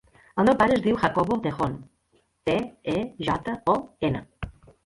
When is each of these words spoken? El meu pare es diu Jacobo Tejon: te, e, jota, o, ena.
El 0.43 0.45
meu 0.47 0.55
pare 0.61 0.73
es 0.77 0.81
diu 0.85 0.97
Jacobo 1.03 1.37
Tejon: 1.43 1.75
te, 2.49 2.57
e, 2.97 2.99
jota, 3.29 3.57
o, 3.75 3.77
ena. 4.11 4.27